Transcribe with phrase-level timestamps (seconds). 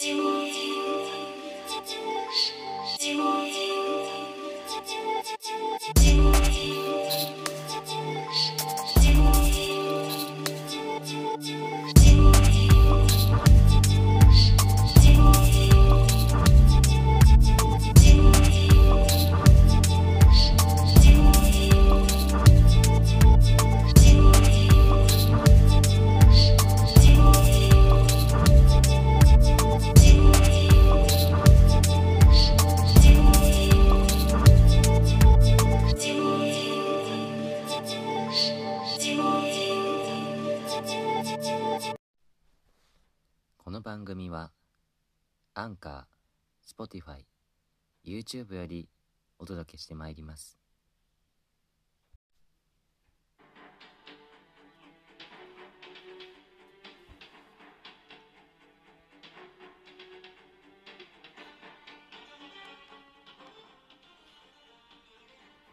[0.00, 0.29] こ
[43.80, 44.52] の番組は
[45.54, 47.24] アンカー、Spotify、
[48.04, 48.90] YouTube より
[49.38, 50.58] お届けしてまいります。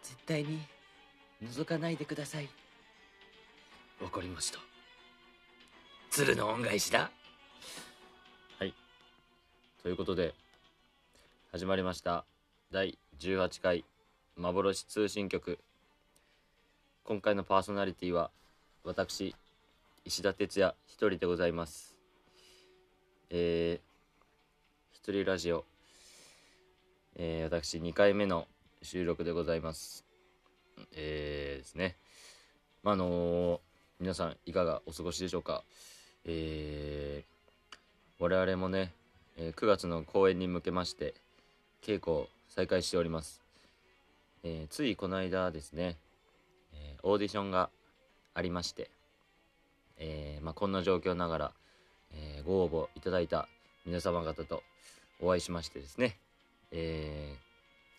[0.02, 0.62] 絶対に
[1.44, 2.48] 覗かないでください。
[4.02, 4.60] わかりました。
[6.10, 7.12] 鶴の恩返しだ。
[9.88, 10.36] ということで、
[11.54, 12.26] 始まりました。
[12.74, 13.86] 第18回
[14.36, 15.60] 幻通信局。
[17.06, 18.30] 今回のパーソナリティは、
[18.84, 19.34] 私、
[20.04, 21.96] 石田哲也一人でございます。
[23.30, 25.64] えー、一人ラジオ。
[27.16, 28.46] えー、私2回目の
[28.82, 30.04] 収録でございます。
[30.98, 31.96] えー、ですね。
[32.84, 33.60] まあ、あのー
[34.02, 35.64] 皆さんいかがお過ごしでしょうか。
[36.26, 37.76] えー、
[38.20, 38.92] 我々もね、
[39.40, 41.14] え9月の公演に向けまして
[41.84, 43.42] 稽古を再開しております、
[44.44, 45.96] えーついこの間ですね、
[46.74, 47.70] えーオーディションが
[48.34, 48.90] ありまして、
[50.00, 51.52] えまあ、こんな状況ながら、
[52.14, 53.48] えご応募いただいた
[53.86, 54.64] 皆様方と
[55.22, 56.18] お会いしましてですね、
[56.72, 57.36] え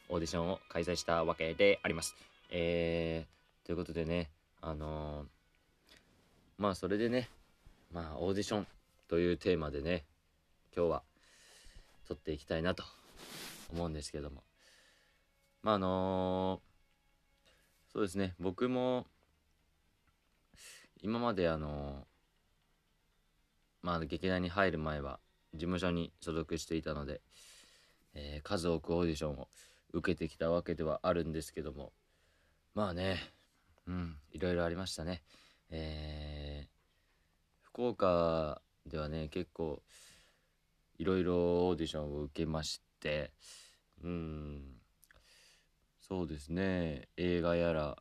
[0.08, 2.17] オーディションを開催したわけであります、
[2.50, 3.25] え
[3.64, 4.29] ということでね
[4.61, 5.24] あの
[6.58, 7.29] まあそれでね
[7.92, 8.67] まあオーディション
[9.08, 10.05] というテーマでね
[10.77, 11.02] 今日は
[12.08, 12.83] 撮っていきたいなと
[13.70, 14.42] 思うんですけども。
[15.63, 16.63] まああの
[17.92, 18.35] そうですね。
[18.41, 19.07] 僕も
[21.02, 22.07] 今まであの
[23.83, 25.20] まあ劇団に入る前は
[25.52, 27.20] 事務所に所属していたので、
[28.14, 29.48] えー数多くオーディションを
[29.92, 31.92] 受けてきたわけではあるんですけども
[32.74, 33.17] まあね
[33.86, 35.23] うんいろいろありましたね。
[35.70, 36.79] えー
[37.63, 39.83] 福岡ではね結構
[40.98, 41.36] いろいろ
[41.69, 43.33] オーディションを受けまして
[44.03, 44.63] うん
[46.01, 47.09] そうですね。
[47.19, 47.98] 映画やら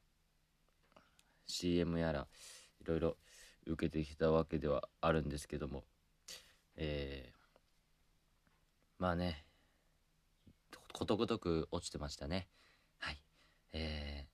[1.46, 2.28] CM やら
[2.82, 3.18] いろいろ
[3.66, 5.84] 受けてきたわけではあるんですけども
[6.78, 7.38] えー
[8.98, 9.44] まあね
[10.94, 12.48] ことごとく落ちてましたね。
[12.98, 13.22] はい。
[13.74, 14.28] えー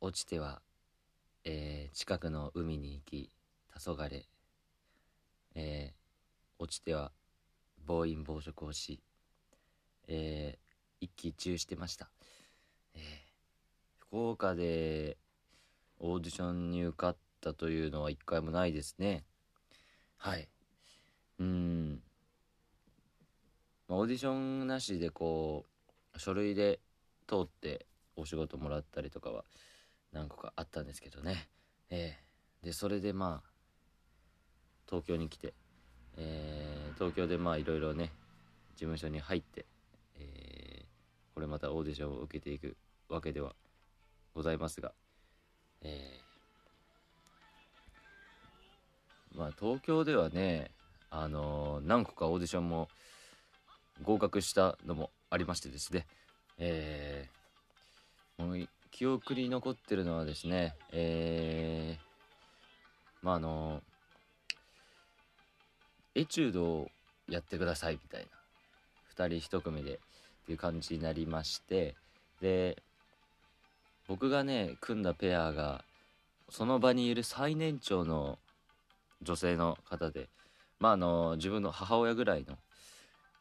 [0.00, 0.62] 落ちては、
[1.44, 3.30] えー近くの海に行き
[3.74, 4.24] 黄昏。
[5.54, 7.12] えー落ちては
[7.88, 9.00] 暴飲暴食をし、
[10.06, 10.68] えー
[11.00, 12.10] 一喜一憂してました、
[12.94, 13.02] えー
[14.10, 15.16] 福岡で
[15.98, 19.24] オーディションに受かったというのは一回もないですね。
[20.16, 20.48] はい。
[21.38, 22.00] うん。
[23.86, 25.66] まあオーディションなしでこ
[26.14, 26.80] う書類で
[27.26, 29.44] 通ってお仕事もらったりとかは
[30.12, 31.48] 何個かあったんですけどね。
[31.90, 32.16] え
[32.62, 33.50] えでそれでまあ
[34.88, 35.52] 東京に来て、
[36.16, 38.10] えー東京でまあいろいろね
[38.74, 39.64] 事務所に入って、
[40.18, 40.88] えー
[41.34, 42.76] これまたオーディションを受けていく
[43.08, 43.54] わけでは
[44.34, 44.90] ございますが、
[45.82, 50.72] えーまあ東京ではね
[51.10, 52.88] あのー何個かオーディションも
[54.02, 56.06] 合格したのもありましてですね、
[56.58, 62.08] えーもう記憶に残ってるのはですね、えー
[63.22, 63.80] まああの
[66.18, 66.90] エチュードを
[67.28, 68.26] やってくださいみたいな。
[69.24, 69.96] 2人1組でっ
[70.46, 71.94] ていう感じになりまして。
[72.40, 72.76] で
[74.06, 75.84] 僕がね組んだペアが
[76.50, 78.38] その場にいる最年長の
[79.22, 80.28] 女性の方で
[80.78, 82.56] まああの自分の母親ぐらいの,、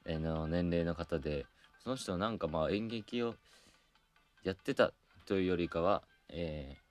[0.06, 1.46] えの年齢の方で
[1.84, 3.36] その人なんかまあ演劇を
[4.44, 4.92] やってた
[5.26, 6.88] というよりかは、えー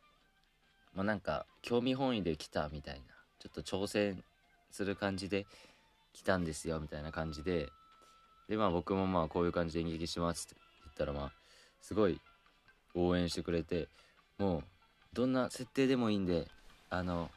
[0.96, 3.00] まあなんか興味本位で来たみたいな
[3.38, 4.24] ちょっと挑戦
[4.70, 5.46] する感じで
[6.16, 7.68] 来たんですよみたいな感じで。
[8.48, 11.32] でまあ僕もまあこういう感じで演劇しますって言ったらまあ
[11.80, 12.20] すごい
[12.94, 13.88] 応援してくれて
[14.38, 14.62] もう
[15.12, 16.46] どんな設定でもいいんで
[16.88, 17.28] あの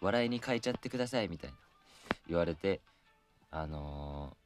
[0.00, 1.56] 笑いに変えちゃってくださいみたいな
[2.28, 2.80] 言われて
[3.50, 4.36] あの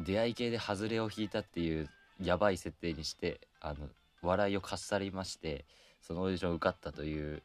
[0.00, 1.88] 出会い系で外れを引いたっていう
[2.20, 3.88] やばい設定にしてあの
[4.22, 5.64] 笑いをかっさりまして
[6.02, 7.42] そのオーディションを受かったという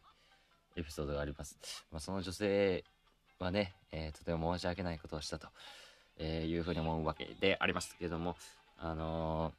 [0.75, 1.59] エピソードがあります、
[1.91, 2.83] まあ、その女性
[3.43, 5.47] はね、えー、とても申し訳ないことをしたと、
[6.17, 8.35] えー、いうふうに思うわけでありますけども
[8.79, 9.51] あの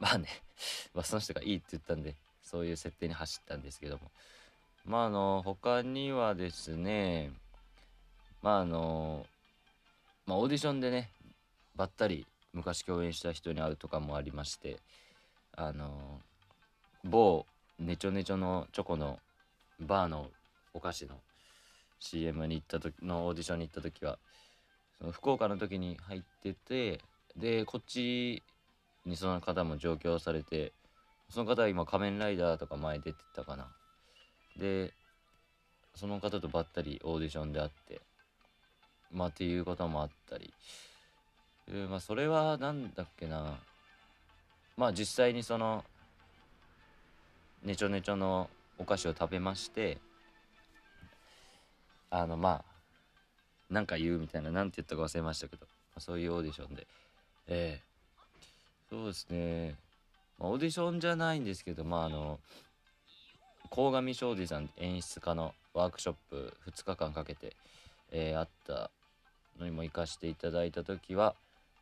[0.00, 0.28] ー、まあね、
[0.94, 4.10] まあ、その人がいいって言ったんでそういう設定に走ったんですけども。
[4.84, 7.32] まああの他にはですね
[8.40, 9.26] まああの
[10.26, 11.10] まあオーディションでね
[11.74, 14.78] ばったり昔共演した人に会うとかもありまして
[15.56, 16.20] あの
[17.02, 17.46] 某
[17.80, 19.18] ネチョネチョのチョコの
[19.80, 20.30] バーの
[20.72, 21.16] お菓子の
[22.10, 24.18] CM に行った時のオーディションに行った時は
[24.98, 27.00] その福岡の時に入ってて
[27.36, 28.42] でこっち
[29.04, 30.72] にその方も上京されて
[31.28, 33.68] その方は今仮面ライダーとか前出てたかな。
[34.56, 34.92] で
[35.94, 38.00] その方とばったりオーディションで会って
[39.10, 40.52] まあっていうこともあったり、
[41.68, 43.58] えー、まあそれは何だっけな。
[44.76, 45.84] まあ実際にその
[47.62, 49.98] ねちょねちょのお菓子を食べまして
[52.10, 52.64] あのま
[53.70, 56.86] あなんか言うみたいな何て言ったか忘れましたけど、まあ、そういうオーディションで。
[57.48, 57.80] え
[58.90, 58.94] え。
[58.94, 59.76] ー、そうですね、
[60.38, 62.38] まあ、オーディションじゃないんですけどまああの
[63.70, 67.56] 鴻上庄司さん演出家のワークショップ2日間かけて、
[68.10, 68.90] えー、あった
[69.58, 71.34] のにも行かせていただいた時は、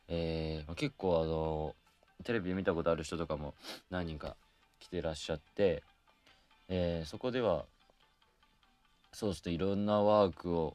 [0.07, 1.75] えー、結構あの
[2.23, 3.53] テレビ見たことある人とかも
[3.91, 4.35] 何人か
[4.79, 5.83] 来てらっしゃって、
[6.69, 7.65] えー、そこでは
[9.15, 10.73] そうですねいろんなワークを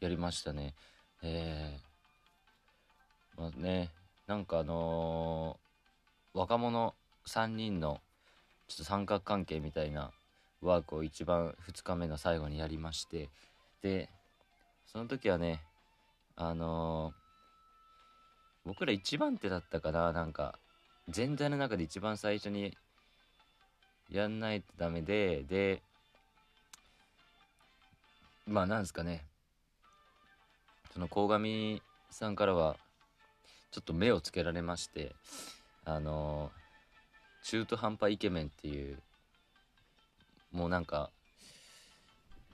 [0.00, 0.72] やりましたね。
[1.20, 3.90] えー、まあね
[4.26, 6.94] なんかあのー、若者
[7.26, 8.00] 3人の
[8.66, 10.10] ちょっと三角関係みたいな
[10.62, 13.28] ワークを一番2日目の最後にやりまして
[13.82, 14.08] で
[14.86, 15.60] その時はね
[16.34, 20.58] あのー、僕ら一番手だったかななんか
[21.10, 22.74] 全体の中で一番最初に
[24.10, 25.82] やんないとダメでで
[28.46, 29.24] まあなんですかね。
[30.92, 32.76] その鴻上さんからは
[33.70, 35.14] ちょっと目をつけられまして
[35.84, 36.50] あの、
[37.44, 38.98] 中途半端イケメンっていう
[40.52, 41.10] もうなんか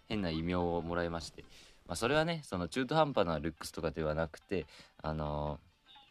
[0.08, 1.44] 変な異名をもらいまして、
[1.86, 4.66] まあ、それはねその中途半端なルックスとかではなくて
[5.02, 5.58] あの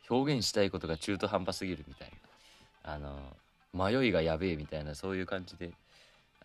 [0.10, 2.12] 表現したいことが中途半端すぎるみたい
[2.84, 3.20] なあの
[3.74, 5.72] 迷いがやべえみたいなそういう感じで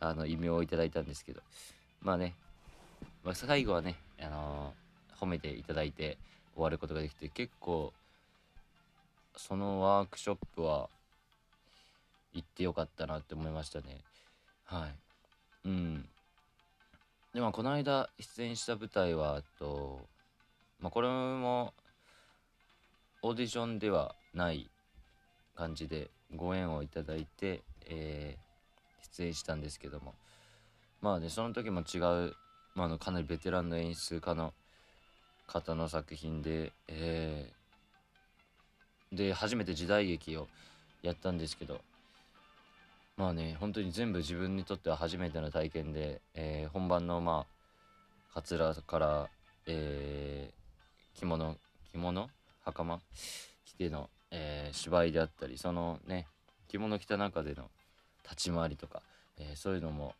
[0.01, 1.41] あの異名をいただいたんですけど。
[2.03, 2.35] まあね、
[3.25, 4.75] まあ、最後はねあの
[5.21, 6.19] 褒めていただいて
[6.55, 7.93] 終わることができて結構
[9.37, 10.89] そのワークショップは
[12.35, 13.99] 行ってよかったなって思いましたね。
[14.65, 15.69] はい。
[15.69, 16.09] うん。
[17.35, 20.01] でもこの間出演した舞台はと、
[20.81, 21.73] まあ、これも
[23.23, 24.69] オーディションではない
[25.57, 30.15] 感じでご縁をいただいて、えー、出演したんですけども。
[31.01, 32.35] まあねその時も違う、
[32.75, 34.53] まあ、のかなりベテランの演出家の
[35.47, 40.49] 方の作品で、えー、で初めて時代劇を
[41.03, 41.81] やったんですけど
[43.17, 47.45] まあね本当に全部自分にとっては初めての体験で、えー、本番のま
[48.31, 49.29] あかつらから、
[49.67, 51.57] えー、着物
[51.93, 52.31] 着物？
[52.65, 53.01] 袴？
[53.67, 56.27] 着ての、えー、芝居であったりそのね
[56.69, 57.69] 着物着た中での
[58.25, 59.03] 立ち回りとか、
[59.39, 60.15] えー、そういうのも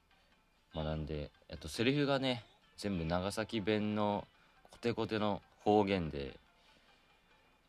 [0.75, 2.45] 学んで、えっと、セリフがね
[2.79, 4.27] 全部長崎弁の
[4.71, 6.35] コテコテの方言で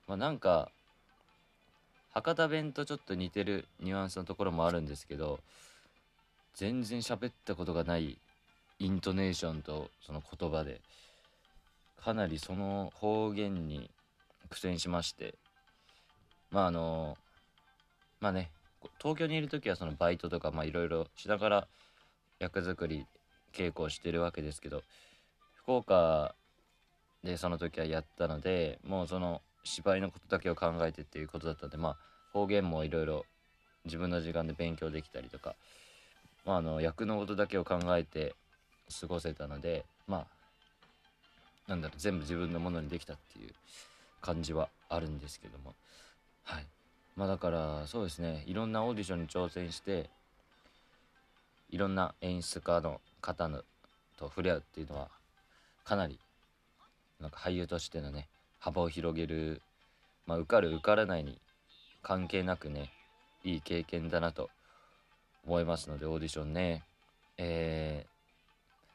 [0.08, 0.70] まあなんか
[2.14, 5.40] 博多弁とちょっと似てるニュアンスのところもあるんですけど
[6.56, 8.18] 全然喋ったことがない
[8.80, 10.80] イントネーションとその言葉で
[12.04, 13.90] かなりその方言に
[14.50, 15.36] 苦戦しまして
[16.52, 17.18] まああの
[18.20, 18.52] まあね
[19.00, 21.68] 東京にいる時はそのバイトとかまあいろいろしながら
[22.44, 23.06] 役作り
[23.54, 24.84] 稽古をしてるわけですけど
[25.56, 26.36] 福岡
[27.24, 31.98] でその時はやったのでもうその芝居のことだけを考えてっていうことだったんでまあ
[32.34, 33.26] 方言もいろいろ
[33.86, 35.56] 自分の時間で勉強できたりとか、
[36.46, 38.36] まあ、あの役のことだけを考えて
[39.00, 40.26] 過ごせたのでま
[41.68, 43.54] あなんだろう全部自分のものにできたっていう
[44.20, 45.76] 感じはあるんですけども。
[46.44, 46.66] はい。
[47.16, 48.44] まあだからそうですね。
[48.48, 50.10] いろんなオーディションに挑戦して
[51.74, 53.64] いろんな演出家の方の
[54.16, 55.10] と触れ合うっていうのは
[55.84, 56.20] かなり
[57.20, 58.28] なんか俳優としてのね
[58.60, 59.60] 幅を広げる、
[60.28, 61.40] まあ、受かる受からないに
[62.04, 62.92] 関係なくね
[63.44, 64.52] いい経験だなと
[65.48, 66.84] 思いますのでオーディションね、
[67.40, 68.06] え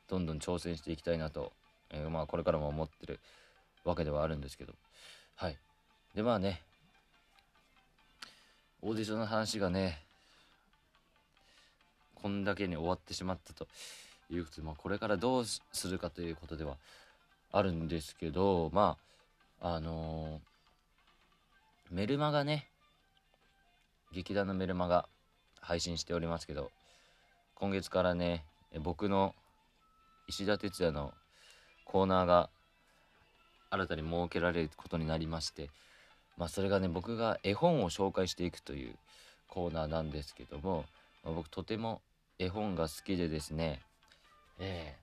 [0.07, 1.51] ー、どんどん挑戦していきたいなと、
[1.91, 3.19] えー、まあこれからも思ってる
[3.85, 4.73] わけではあるんですけど。
[5.35, 5.57] はい。
[6.15, 6.63] でまあね
[8.83, 10.08] オーディションの話がね
[12.23, 13.67] こんだけに終わってしまったと
[14.31, 16.77] いうことで、まあ、これからどうするかということでは
[17.53, 18.97] あるんですけどま
[19.61, 22.69] ああのー、メルマガね
[24.13, 25.09] 劇団のメルマガ
[25.61, 26.71] 配信しておりますけど
[27.55, 28.45] 今月からね
[28.83, 29.35] 僕の
[30.29, 31.13] 石田哲也の
[31.85, 32.51] コーナーが
[33.71, 35.71] 新たに設けられることになりまして
[36.37, 38.95] まあそれがね僕が絵本を紹介していくという
[39.49, 40.85] コーナーなんですけども、
[41.25, 42.01] まあ、僕とても
[42.39, 43.81] 絵本が好きでですね
[44.59, 44.95] え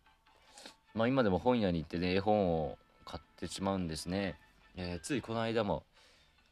[0.65, 4.35] ー、まあ今でも本屋に行ってね絵本を買ってしまうんですね、
[4.75, 5.83] えー、ついこの間も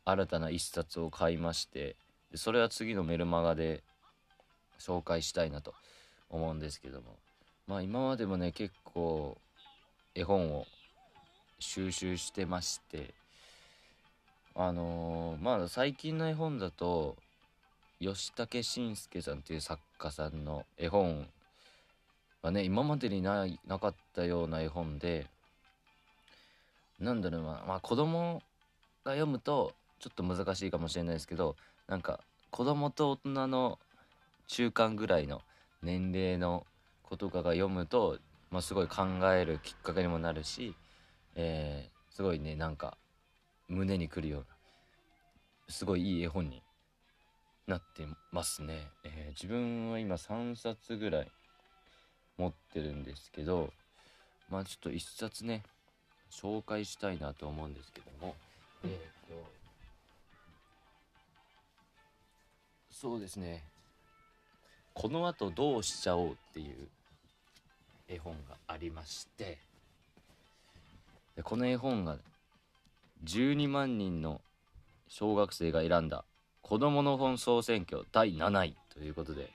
[0.05, 1.95] 新たな一冊を買いまして
[2.35, 3.83] それは次のメルマガで
[4.79, 5.73] 紹介したいなと
[6.29, 7.15] 思うんですけども。
[7.67, 9.37] まあ今までもね結構
[10.15, 10.65] 絵本を
[11.59, 13.13] 収集してまして
[14.55, 17.15] あのー、まあ最近の絵本だと
[17.99, 21.25] 吉武慎介さんっていう作家さんの絵本
[22.41, 25.27] はね今までにないなかったような絵本で
[26.99, 28.41] なんだろうなまあ子供
[29.05, 31.55] が読むとちょっと難しいかもしれないですけど
[31.87, 32.19] なんか
[32.51, 33.79] 子供と大人の
[34.47, 35.41] 中間ぐらいの
[35.81, 36.65] 年齢の
[37.03, 38.19] 子とかが読むと、
[38.51, 40.75] まあ、すごい考えるきっかけにもなるし、
[41.35, 42.97] えー、すごいねなんか
[43.69, 44.45] 胸にくるような
[45.69, 46.61] すごいいい絵本に
[47.67, 51.31] なってますね、えー、自分は今3冊ぐらい
[52.37, 53.71] 持ってるんですけど
[54.49, 55.63] まあちょっと1冊ね
[56.31, 58.35] 紹介したいなと思うんですけども。
[58.83, 58.89] えっ、
[59.27, 59.45] と
[62.89, 63.63] そうですね。
[64.93, 66.87] このあとどうしちゃおうっていう
[68.07, 69.59] 絵本がありまして。
[71.35, 72.17] でこの絵本が
[73.23, 74.41] 12万人の
[75.07, 76.25] 小学生が選んだ
[76.63, 79.51] 子どもの本総選挙第7位ということで。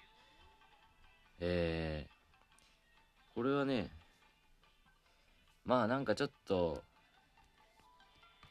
[1.41, 3.91] えー、これはね
[5.65, 6.83] まあなんかちょっと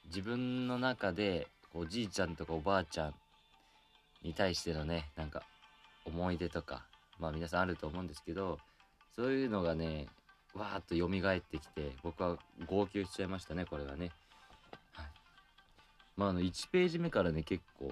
[0.05, 3.13] 自分の中でおじいちゃんとかおばあちゃん
[4.23, 5.43] に対してのねなんか
[6.05, 6.85] 思い出とか
[7.19, 8.57] まあ皆さんあると思うんですけど
[9.15, 10.07] そういうのがね
[10.53, 14.11] わーっと蘇ってきて僕は号泣しちゃいましたねこれはね。
[14.93, 15.05] はい。
[16.15, 17.91] まああの1ページ目からね結構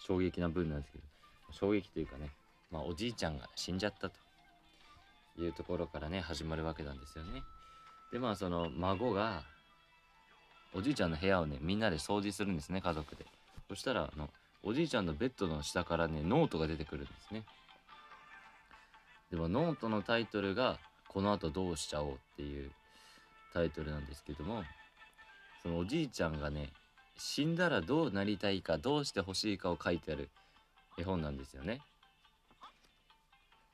[0.00, 1.04] 衝撃な文なんですけど
[1.52, 2.30] 衝撃というかね
[2.70, 4.16] まあおじいちゃんが死んじゃったと
[5.38, 7.42] いうところからね始まるわけなんですよね。
[8.12, 9.42] でまあその孫が
[10.74, 13.24] おじいちゃんの部屋をねみんなで掃除するんですね家族で。
[13.68, 14.28] そしたらあの
[14.62, 17.44] おじいちゃんのベッドの下からねノートが出てくるんですね。
[19.30, 20.78] でもノートのタイトルが
[21.08, 22.70] 「この後どうしちゃおう」っていう
[23.52, 24.64] タイトルなんですけども
[25.62, 26.72] そのおじいちゃんがね
[27.20, 30.30] 死んだらどうなりたいかどうしてほしいかを書いてある
[30.96, 31.82] 絵本なんですよね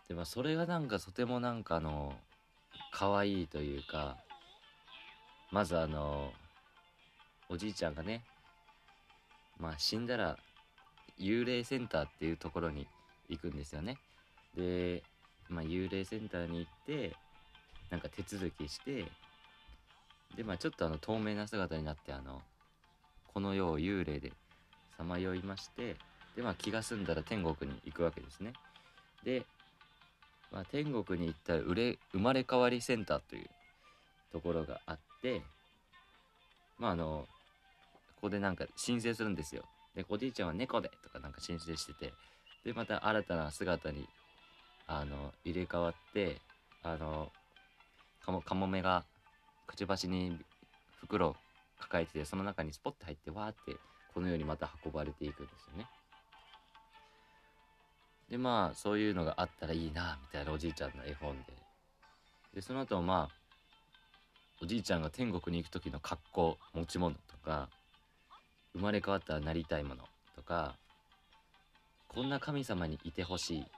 [0.09, 2.13] でまあそれがなんかとてもなんかあの
[2.93, 4.17] 可愛いというか
[5.53, 6.33] まずあの
[7.49, 8.25] おじいちゃんがね
[9.61, 10.37] まあ死んだら
[11.21, 12.89] 幽霊センターっていうところに
[13.29, 13.97] 行くんですよね。
[14.57, 15.03] で、
[15.49, 17.15] まあ、幽霊センターに行って
[17.91, 19.05] なんか手続きして
[20.37, 22.43] でまあちょっとあの透明な姿になってあの
[23.37, 24.33] この世を幽霊で
[24.97, 25.97] さまよいまして
[26.37, 28.55] でまあ気が済んだら天国に行くわけですね。
[29.25, 29.45] で、
[30.51, 33.47] まあ、天国に行ったら生まれ変わりセンターという
[34.33, 35.43] ところがあって
[36.79, 37.27] まああの
[38.15, 39.65] ここでなんか申請するんですよ。
[39.95, 42.15] で、おじいちゃんは猫でとかなんか申請してて、
[42.65, 44.09] で、また新たな姿に、
[44.87, 46.41] あの、入れ替わって、
[46.83, 47.31] あの、
[48.25, 49.05] かも、かもめが、
[49.67, 50.39] くちばしに
[51.01, 51.37] 袋
[51.79, 53.77] 抱えてて、その中にスポッて入って、わーって、
[54.15, 55.87] このようにまた運ばれていくんですよね。
[58.31, 61.53] で、まあ、そういうのがあったらいいな、みたいなおじいちゃんの絵本で。
[62.55, 63.35] で、その後、まあ、
[64.63, 67.69] おじいちゃんが天国に行く時の格好、持ち物とか、
[68.77, 70.05] 生まれ変わったらなりたいもの
[70.37, 70.77] とか
[72.09, 73.69] こんな神様にいてほしいと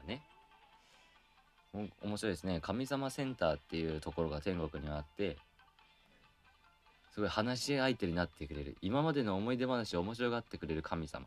[0.00, 0.22] かね
[2.02, 5.36] 面白いですね神様センターっていうところが天国にあって
[7.14, 8.76] すごい話し相手になってくれる。
[8.82, 11.26] 今までの思い出話を面白がってくれる神様。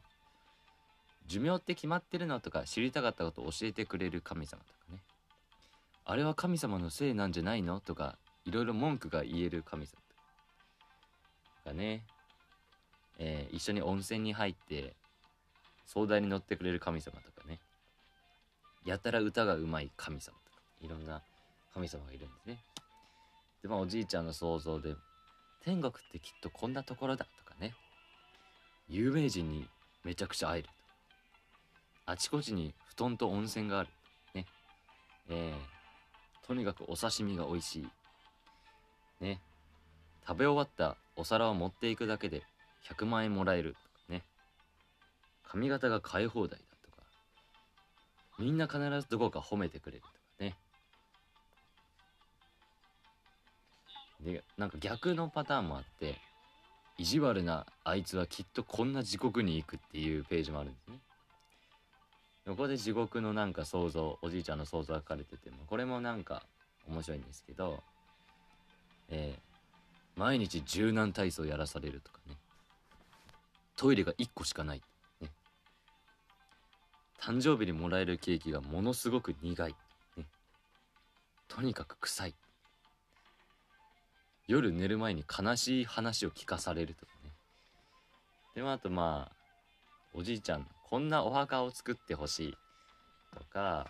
[1.27, 4.99] 寿命って決まってるのとか知りたかったことを教えてくれる神様とかね。
[6.03, 9.91] あれは神様のせいなんじゃないのとかいろいろ文句が言える神様
[11.63, 11.73] とか。
[11.73, 12.03] ね。
[13.17, 14.93] えー、一緒に温泉に入って
[15.85, 17.61] 壮大に乗ってくれる神様とかね。
[18.83, 20.57] やたら歌がうまい神様とか。
[20.81, 21.21] いろんな
[21.73, 22.57] 神様がいるんですね。
[23.61, 24.93] でまあおじいちゃんの想像で
[25.67, 27.73] 天国ってきっとこんなところだとかね。
[28.87, 29.67] 有名人に
[30.05, 30.69] めちゃくちゃ会える。
[32.05, 33.89] あちこちに布団と温泉がある。
[34.33, 34.45] ね。
[35.27, 37.87] えー、とにかくお刺身が美味しい。
[39.19, 39.41] ね。
[40.25, 42.43] 食べ終わったお皿を持っていくだけで
[42.89, 43.73] 100万円もらえる。
[43.73, 44.23] とかね。
[45.43, 47.03] 髪型が変え放題だとか。
[48.39, 50.01] みんな必ずどこか褒めてくれる。
[50.01, 50.13] とか
[54.21, 56.15] でなんか逆のパターンもあって
[56.97, 60.99] 意地悪なあいつはきっとこんな地獄に行くっていうページもあるんですね。
[62.45, 66.43] 横で地獄のなんか想像おじいちゃんの想像が書かれててもこれもなんか
[66.87, 67.83] 面白いんですけど
[69.09, 72.35] えー、毎日柔軟体操やらされるとかね。
[73.75, 74.81] トイレが1個しかない、
[75.21, 75.29] ね、
[77.21, 79.75] 誕生日にもらえるケーキがものすごく苦い、
[80.17, 80.25] ね、
[81.47, 82.35] とにかく臭い。
[84.47, 87.31] 夜寝る前に悲しい話を聞かされるとかね。
[88.55, 89.35] でもあとまあ
[90.13, 92.57] おじいちゃんこんなお墓を作ってほしい
[93.37, 93.87] とか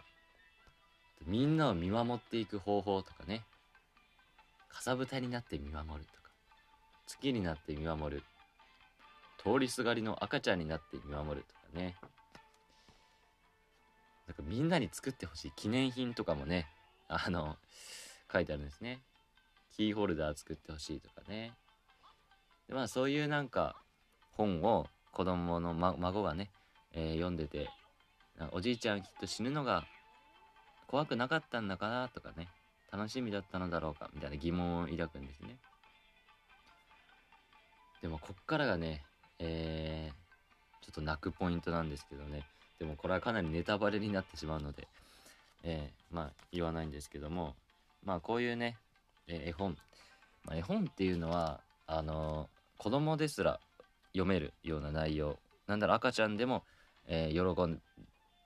[1.25, 3.43] みんなを見守っていく方法とかね。
[4.69, 6.29] かさぶたになって見守るとか。
[7.07, 8.23] 月になって見守る。
[9.43, 11.95] 通りすがりの赤ちゃんになって見守るとかね。
[14.27, 16.67] なんかみんなに作ってほしい記念品とかもね
[17.07, 17.55] あの
[18.31, 18.99] 書いてあるんですね。
[19.77, 21.53] キーホルダー作ってほしいとかね。
[22.67, 23.75] でまあそういうなんか
[24.31, 26.49] 本を子供の、ま、孫がね、
[26.93, 27.69] えー、読んでて
[28.51, 29.85] おじいちゃんきっと死ぬのが
[30.87, 32.49] 怖くなかったんだかなとかね
[32.91, 35.55] 楽しみだったのだろうかみたいな疑問を抱くんですね。
[38.01, 39.03] でもこっからがね
[39.39, 42.43] えー、ちょっと泣くポイントなんですけどね。
[42.79, 44.87] でもこれはかなりネタバレになってしまうので、
[45.63, 47.55] えー、まあ言わないんですけども
[48.03, 48.77] まあこういうね
[49.27, 49.77] え絵本、
[50.43, 53.59] まあ、絵本っていうのはあのー、子供ですら
[54.13, 55.37] 読めるような内容。
[55.67, 56.63] なんだろう赤ちゃんでも、
[57.07, 57.81] えー、喜ん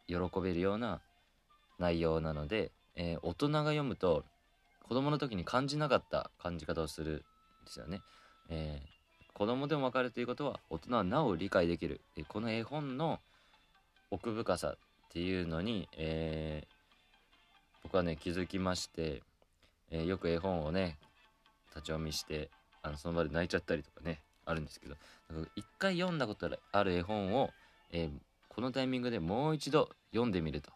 [0.08, 1.02] 喜べるような
[1.80, 4.26] 内容なので、えー、大人が読むと
[4.88, 7.24] 子供の時に感じなかった感じ方をする
[7.64, 8.02] んですよね。
[8.50, 12.02] えー、子供でもわかるということは大人はなお理解できる。
[12.16, 13.20] でこの絵本の
[14.10, 14.78] 奥深さっ
[15.10, 19.24] ていうのに、えー、僕はね気づきまして
[19.92, 20.98] えー、よく絵本をね
[21.70, 22.50] 立ち読みして
[22.82, 24.96] あのその場で泣いちゃったりとかねあるんですけど
[25.56, 27.52] 一回読んだことある絵本を、
[27.92, 28.12] えー、
[28.50, 30.72] このタイミングでもう一度読んでみると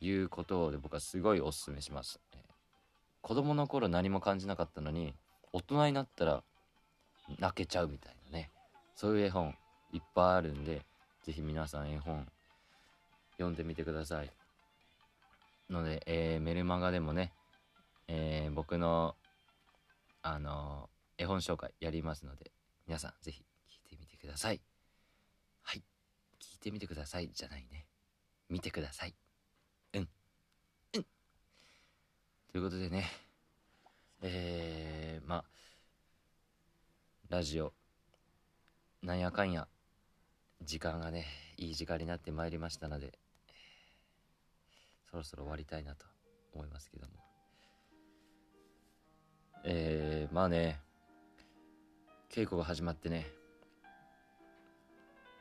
[0.00, 2.40] いうことで僕はすごいおすすめします、えー、
[3.20, 5.14] 子供の頃何も感じなかったのに
[5.52, 6.42] 大人になったら
[7.38, 8.50] 泣けちゃうみたいなね
[8.94, 9.54] そういう絵本
[9.92, 10.82] いっぱいあるんで
[11.24, 12.26] 是非皆さん絵本
[13.32, 14.30] 読んでみてください。
[15.70, 17.32] ので、えー、メルマガでもね
[18.14, 19.16] えー、僕の、
[20.20, 22.52] あのー、絵本紹介やりますので、
[22.86, 24.60] 皆さんぜひ聞いてみてください。
[25.62, 25.82] はい。
[26.38, 27.86] 聞いてみてくださいじゃないね。
[28.50, 29.14] 見てください。
[29.94, 30.08] うん。
[30.92, 31.06] うん。
[32.52, 33.10] ということでね、
[34.20, 35.44] えー、まあ、
[37.30, 37.72] ラジオ、
[39.02, 39.68] なんやかんや、
[40.60, 43.18] 時間がね、いい時間になってまいりましたので、
[45.10, 46.04] そろそろ終わりたいなと
[46.52, 47.31] 思いますけども。
[49.64, 50.80] えー、まあね、
[52.30, 53.26] 稽古が始まってね、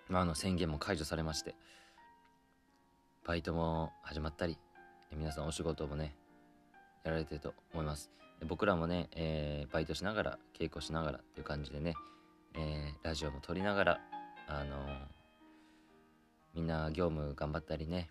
[0.09, 1.55] まあ、あの宣言も解除されまして、
[3.25, 4.57] バイトも始まったり、
[5.11, 6.15] 皆さんお仕事もね、
[7.03, 8.11] やられてると思います。
[8.47, 11.95] 僕らもね、えー、バイトしながら、稽古しながらっていう感じでね、
[12.53, 13.99] えー、ラジオも撮りながら、
[14.47, 14.97] あのー、
[16.53, 18.09] みんな業務頑張ったりね、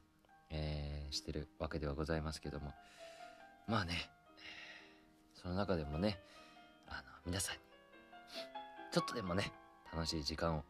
[0.50, 2.72] え、してるわけではございますけども、
[3.68, 4.10] まあね、
[5.40, 6.18] その中でもね、
[6.86, 7.60] あの、皆さんに、
[8.92, 9.50] ちょっとでもね、
[9.90, 10.64] 楽しい時間を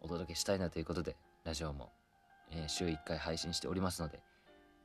[0.00, 1.92] お届けしたいなということで、ラジオも、
[2.50, 4.22] えー、週1回配信しておりますので、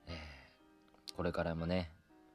[0.07, 1.89] えー、これからもね、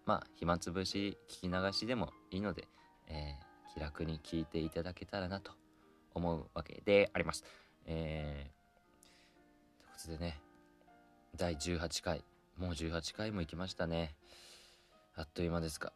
[0.06, 2.66] まあ、暇つぶし、聞き流しでもいいので、
[3.08, 5.52] えー、気楽に聞いていただけたらなと
[6.14, 7.44] 思うわけであります。
[7.84, 10.40] えー、ということでね、
[11.36, 12.24] 第18回、
[12.56, 14.14] もう18回も行きましたね。
[15.14, 15.92] あっという間ですが、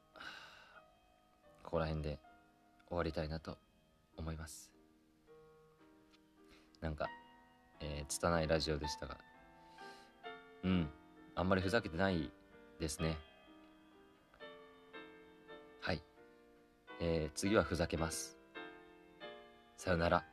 [1.73, 2.19] こら辺で
[2.87, 3.57] 終わりたいなと
[4.19, 4.71] 思います。
[6.83, 7.09] なんか、
[7.81, 9.17] えー、拙いラジオでしたが。
[10.65, 10.91] うん
[11.35, 12.31] あんまりふざけてない
[12.79, 13.17] ですね。
[15.81, 16.03] はい、
[17.01, 18.37] えー、次はふざけます。
[19.79, 20.32] さよなら。